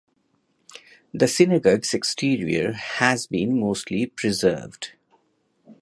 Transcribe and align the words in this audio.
The 1.13 1.27
synagogue’s 1.27 1.93
exterior 1.93 2.71
has 2.71 3.27
been 3.27 3.59
mostly 3.59 4.07
preserved. 4.07 4.93